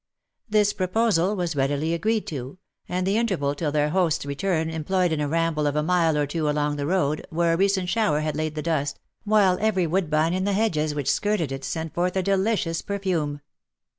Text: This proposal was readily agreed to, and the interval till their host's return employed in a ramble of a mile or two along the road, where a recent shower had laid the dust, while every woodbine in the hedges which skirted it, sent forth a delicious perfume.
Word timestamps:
This 0.49 0.73
proposal 0.73 1.35
was 1.35 1.55
readily 1.55 1.93
agreed 1.93 2.25
to, 2.25 2.57
and 2.89 3.05
the 3.05 3.17
interval 3.17 3.53
till 3.53 3.71
their 3.71 3.89
host's 3.91 4.25
return 4.25 4.67
employed 4.67 5.11
in 5.11 5.21
a 5.21 5.27
ramble 5.27 5.67
of 5.67 5.75
a 5.75 5.83
mile 5.83 6.17
or 6.17 6.25
two 6.25 6.49
along 6.49 6.75
the 6.77 6.87
road, 6.87 7.23
where 7.29 7.53
a 7.53 7.55
recent 7.55 7.87
shower 7.87 8.21
had 8.21 8.35
laid 8.35 8.55
the 8.55 8.63
dust, 8.63 8.97
while 9.25 9.59
every 9.61 9.85
woodbine 9.85 10.33
in 10.33 10.43
the 10.43 10.53
hedges 10.53 10.95
which 10.95 11.11
skirted 11.11 11.51
it, 11.51 11.63
sent 11.63 11.93
forth 11.93 12.15
a 12.15 12.23
delicious 12.23 12.81
perfume. 12.81 13.41